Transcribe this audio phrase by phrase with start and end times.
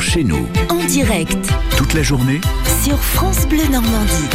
[0.00, 0.46] Chez nous.
[0.68, 2.40] En direct Toute la journée
[2.84, 4.28] sur France Bleu Normandie.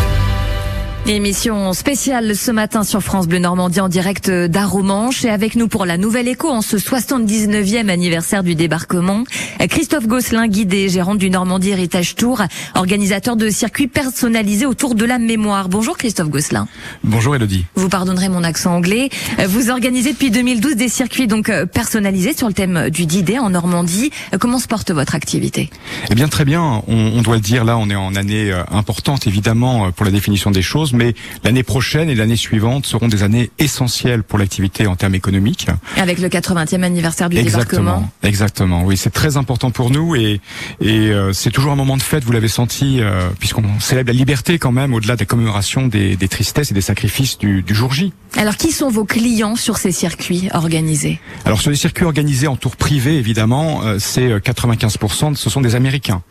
[1.08, 5.88] Émission spéciale ce matin sur France Bleu Normandie en direct d'Aromanche et avec nous pour
[5.88, 9.23] la nouvelle écho en ce 79e anniversaire du débarquement,
[9.68, 12.43] Christophe Gosselin, guide et gérant du Normandie Héritage Tour,
[12.75, 15.69] organisateur de circuits personnalisés autour de la mémoire.
[15.69, 16.68] Bonjour Christophe Gosselin.
[17.04, 17.65] Bonjour Elodie.
[17.73, 19.09] Vous pardonnerez mon accent anglais.
[19.47, 24.11] Vous organisez depuis 2012 des circuits donc personnalisés sur le thème du D-Day en Normandie.
[24.39, 25.71] Comment se porte votre activité?
[26.11, 29.25] Eh bien très bien, on, on, doit le dire là, on est en année importante
[29.25, 31.13] évidemment pour la définition des choses mais
[31.43, 35.68] l'année prochaine et l'année suivante seront des années essentielles pour l'activité en termes économiques.
[35.98, 38.12] Avec le 80e anniversaire du exactement, débarquement.
[38.23, 40.41] Exactement, oui, c'est très important pour nous et,
[40.80, 44.18] et euh, c'est toujours un moment de fête, vous l'avez senti, euh, puisqu'on célèbre la
[44.18, 47.94] liberté quand même, au-delà des commémorations des, des, tristesses et des sacrifices du, du jour
[47.94, 48.13] J.
[48.38, 51.20] Alors, qui sont vos clients sur ces circuits organisés?
[51.46, 55.76] Alors, sur les circuits organisés en tour privé, évidemment, euh, c'est 95%, ce sont des
[55.76, 56.21] Américains.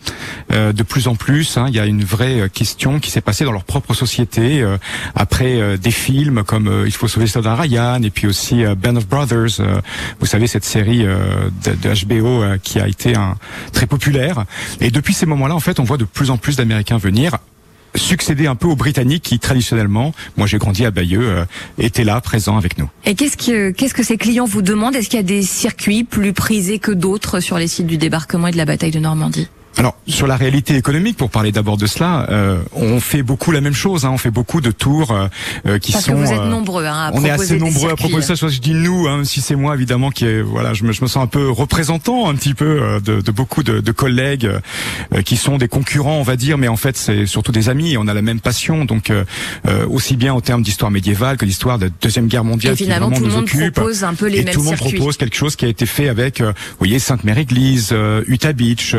[0.50, 3.52] de plus en plus, hein, il y a une vraie question qui s'est passée dans
[3.52, 4.76] leur propre société euh,
[5.14, 8.96] après euh, des films comme euh, Il faut sauver Soldat Ryan et puis aussi Band
[8.96, 9.60] of Brothers.
[10.18, 13.36] vous savez cette série de, de, HBO qui a été un,
[13.72, 14.44] très populaire.
[14.80, 17.38] Et depuis ces moments-là, en fait, on voit de plus en plus d'Américains venir
[17.94, 21.44] succéder un peu aux Britanniques qui traditionnellement, moi j'ai grandi à Bayeux, euh,
[21.78, 22.88] étaient là présents avec nous.
[23.04, 24.94] Et qu'est-ce que qu'est-ce que ces clients vous demandent?
[24.94, 28.48] Est-ce qu'il y a des circuits plus prisés que d'autres sur les sites du débarquement
[28.48, 29.48] et de la bataille de Normandie?
[29.76, 33.60] Alors sur la réalité économique, pour parler d'abord de cela, euh, on fait beaucoup la
[33.60, 34.04] même chose.
[34.04, 36.12] Hein, on fait beaucoup de tours euh, qui Parce sont.
[36.12, 36.84] Que vous êtes nombreux.
[36.84, 38.36] Hein, à on est assez nombreux à proposer ça.
[38.36, 41.02] Soit je dis nous, hein, si c'est moi évidemment qui est voilà, je me, je
[41.02, 44.50] me sens un peu représentant un petit peu euh, de, de, beaucoup de, de collègues
[45.14, 47.96] euh, qui sont des concurrents, on va dire, mais en fait c'est surtout des amis.
[47.96, 49.24] On a la même passion, donc euh,
[49.88, 53.10] aussi bien en termes d'histoire médiévale que d'histoire de la deuxième guerre mondiale et finalement,
[53.10, 53.74] qui tout le monde occupe.
[53.74, 54.98] propose un peu les et mêmes tout le monde circuits.
[54.98, 57.94] propose quelque chose qui a été fait avec, vous voyez, Sainte-Mère-Église,
[58.26, 58.94] Utah Beach,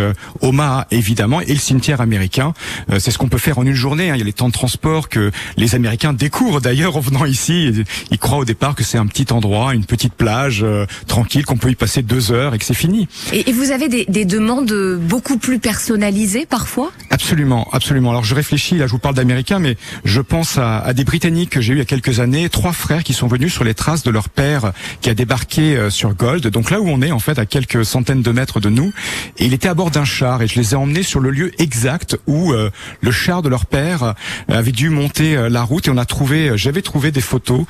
[0.61, 2.53] Omaha évidemment et le cimetière américain.
[2.91, 4.09] Euh, c'est ce qu'on peut faire en une journée.
[4.09, 4.15] Hein.
[4.15, 7.83] Il y a les temps de transport que les Américains découvrent d'ailleurs en venant ici.
[8.11, 11.57] Ils croient au départ que c'est un petit endroit, une petite plage euh, tranquille, qu'on
[11.57, 13.07] peut y passer deux heures et que c'est fini.
[13.33, 16.91] Et, et, vous avez des, des, demandes beaucoup plus personnalisées parfois?
[17.09, 18.11] Absolument, absolument.
[18.11, 21.49] Alors je réfléchis, là je vous parle d'Américains, mais je pense à, à des Britanniques
[21.49, 23.73] que j'ai eu il y a quelques années, trois frères qui sont venus sur les
[23.73, 27.11] traces de leur père qui a débarqué euh, sur Gold, donc là où on est
[27.11, 28.93] en fait à quelques centaines de mètres de nous,
[29.37, 31.51] et il était à bord d'un char et je les ai emmenés sur le lieu
[31.61, 32.69] exact où euh,
[33.01, 34.13] le char de leur père euh,
[34.49, 37.65] avait dû monter euh, la route et on a trouvé, j'avais trouvé des photos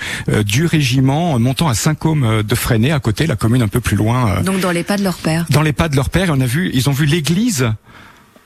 [0.45, 4.41] du régiment montant à Saint-Côme de Freinet à côté, la commune un peu plus loin.
[4.41, 5.45] Donc dans les pas de leur père.
[5.49, 7.71] Dans les pas de leur père, et on a vu, ils ont vu l'église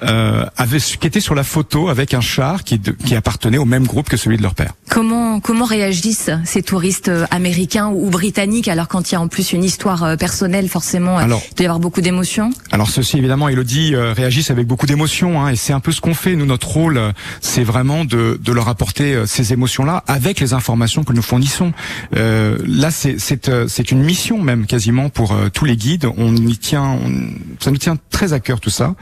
[0.04, 3.88] euh, avait, qui était sur la photo avec un char qui, qui appartenait au même
[3.88, 4.74] groupe que celui de leur père.
[4.90, 9.52] Comment comment réagissent ces touristes américains ou britanniques alors quand il y a en plus
[9.52, 12.52] une histoire personnelle forcément alors, il doit y avoir beaucoup d'émotions?
[12.72, 16.02] Alors ceci évidemment Elodie euh, réagissent avec beaucoup d'émotions hein, et c'est un peu ce
[16.02, 17.02] qu'on fait nous notre rôle
[17.42, 21.24] c'est vraiment de, de leur apporter euh, ces émotions là avec les informations que nous
[21.24, 21.74] fournissons.
[22.16, 26.36] Euh, là c'est c'est c'est une mission même quasiment pour euh, tous les guides on
[26.36, 27.12] y tient on,
[27.60, 28.96] ça nous tient très à cœur tout ça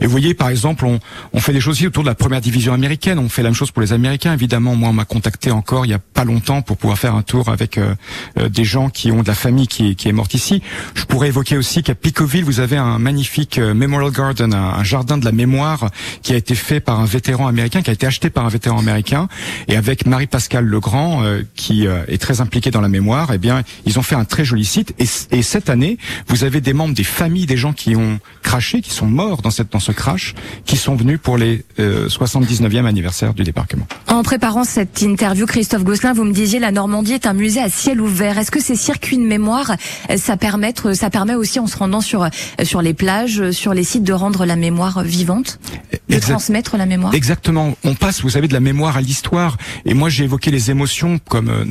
[0.00, 0.98] et vous voyez par exemple, on,
[1.32, 3.18] on, fait des choses aussi autour de la première division américaine.
[3.18, 4.32] On fait la même chose pour les Américains.
[4.32, 7.22] Évidemment, moi, on m'a contacté encore il y a pas longtemps pour pouvoir faire un
[7.22, 7.94] tour avec euh,
[8.38, 10.62] euh, des gens qui ont de la famille qui, qui est morte ici.
[10.94, 15.18] Je pourrais évoquer aussi qu'à Picoville, vous avez un magnifique euh, Memorial Garden, un, jardin
[15.18, 15.90] de la mémoire
[16.22, 18.78] qui a été fait par un vétéran américain, qui a été acheté par un vétéran
[18.78, 19.28] américain,
[19.68, 23.30] et avec Marie-Pascale Legrand, euh, qui est très impliquée dans la mémoire.
[23.32, 24.94] Eh bien, ils ont fait un très joli site.
[24.98, 25.06] Et,
[25.36, 28.90] et cette année, vous avez des membres des familles des gens qui ont craché, qui
[28.90, 33.34] sont morts dans cette dans ce crash qui sont venus pour les euh, 79e anniversaire
[33.34, 33.86] du débarquement.
[34.08, 37.68] En préparant cette interview, Christophe Gosselin, vous me disiez la Normandie est un musée à
[37.68, 38.38] ciel ouvert.
[38.38, 39.76] Est-ce que ces circuits de mémoire,
[40.16, 42.26] ça permet, ça permet aussi en se rendant sur
[42.62, 45.60] sur les plages, sur les sites, de rendre la mémoire vivante,
[46.08, 47.14] de exact transmettre la mémoire?
[47.14, 47.76] Exactement.
[47.84, 49.58] On passe, vous savez, de la mémoire à l'histoire.
[49.84, 51.64] Et moi, j'ai évoqué les émotions comme euh,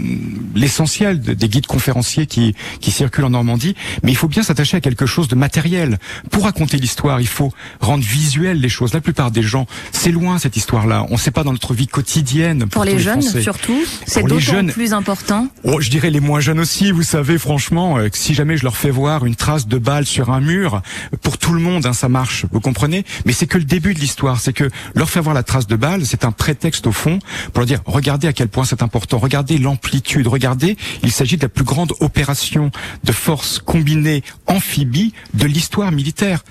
[0.56, 3.76] l'essentiel des guides conférenciers qui qui circulent en Normandie.
[4.04, 5.98] Mais il faut bien s'attacher à quelque chose de matériel
[6.30, 7.20] pour raconter l'histoire.
[7.20, 8.94] Il faut rendre visuel les choses.
[8.94, 11.08] La plupart des gens, c'est loin cette histoire-là.
[11.10, 12.60] On ne sait pas dans notre vie quotidienne.
[12.60, 13.44] Pour, pour les, les, jeunes Français.
[13.44, 14.72] surtout, c'est d'autant jeunes...
[14.72, 15.48] plus important.
[15.64, 16.92] Oh, je dirais les moins jeunes aussi.
[16.92, 20.32] Vous savez, franchement, euh, si jamais je leur fais voir une trace de balle sur
[20.32, 20.82] un mur,
[21.22, 22.46] pour tout le monde, hein, ça marche.
[22.52, 23.06] Vous comprenez?
[23.26, 24.40] Mais c'est que le début de l'histoire.
[24.40, 27.20] C'est que leur faire voir la trace de balle, c'est un prétexte au fond
[27.54, 29.18] pour leur dire regardez à quel point c'est important.
[29.18, 30.28] Regardez l'amplitude.
[30.28, 32.72] Regardez, il s'agit de la plus grande opération
[33.04, 36.44] de force combinée amphibie de l'histoire militaire.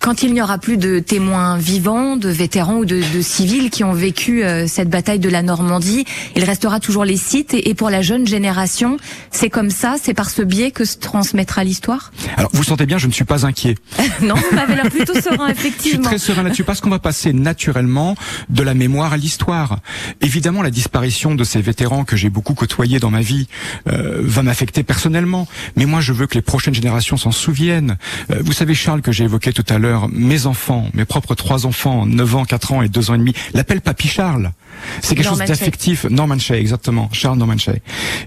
[0.00, 3.84] Quand il n'y aura plus de témoins vivants, de vétérans ou de, de civils qui
[3.84, 6.04] ont vécu euh, cette bataille de la Normandie,
[6.36, 7.54] il restera toujours les sites.
[7.54, 8.96] Et, et pour la jeune génération,
[9.30, 12.12] c'est comme ça, c'est par ce biais que se transmettra l'histoire?
[12.36, 13.76] Alors, vous sentez bien, je ne suis pas inquiet.
[14.22, 16.04] Non, vous m'avez l'air plutôt serein, Je suis effectivement.
[16.04, 18.16] très serein là-dessus parce qu'on va passer naturellement
[18.48, 19.78] de la mémoire à l'histoire.
[20.20, 23.46] Évidemment, la disparition de ces vétérans que j'ai beaucoup côtoyés dans ma vie
[23.88, 25.46] euh, va m'affecter personnellement.
[25.76, 27.96] Mais moi, je veux que les prochaines générations s'en souviennent.
[28.30, 31.66] Euh, vous savez, Charles, que j'ai évoqué tout à l'heure, mes enfants, mes propres trois
[31.66, 34.52] enfants, 9 ans, 4 ans et 2 ans et demi, l'appellent Papy Charles.
[35.02, 36.04] C'est quelque Norman chose d'affectif.
[36.04, 37.08] Norman Shea, exactement.
[37.12, 37.76] Charles Norman Shea.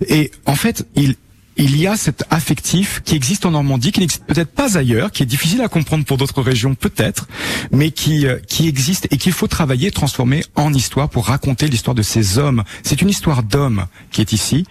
[0.07, 1.15] Et en fait, il
[1.57, 5.21] il y a cet affectif qui existe en Normandie, qui n'existe peut-être pas ailleurs, qui
[5.21, 7.27] est difficile à comprendre pour d'autres régions peut-être,
[7.71, 11.93] mais qui euh, qui existe et qu'il faut travailler, transformer en histoire pour raconter l'histoire
[11.93, 12.63] de ces hommes.
[12.83, 14.65] C'est une histoire d'hommes qui est ici,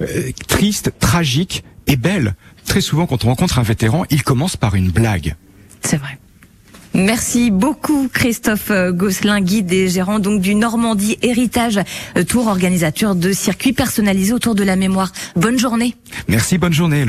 [0.00, 2.34] euh, triste, tragique et belle.
[2.66, 5.36] Très souvent, quand on rencontre un vétéran, il commence par une blague.
[5.82, 6.18] C'est vrai.
[6.94, 11.80] Merci beaucoup Christophe Gosselin, guide et gérant donc du Normandie Héritage
[12.16, 15.12] euh, Tour, organisateur de circuits personnalisés autour de la mémoire.
[15.34, 15.94] Bonne journée.
[16.28, 17.04] Merci, bonne journée.